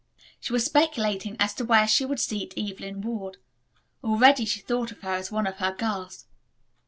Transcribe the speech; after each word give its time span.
She 0.39 0.51
was 0.51 0.65
speculating 0.65 1.37
as 1.39 1.53
to 1.53 1.63
where 1.63 1.87
she 1.87 2.05
would 2.05 2.19
seat 2.19 2.55
Evelyn 2.57 3.01
Ward. 3.01 3.37
Already 4.03 4.45
she 4.45 4.59
thought 4.59 4.91
of 4.91 5.01
her 5.01 5.13
as 5.13 5.31
one 5.31 5.45
of 5.45 5.57
her 5.57 5.75
girls. 5.75 6.25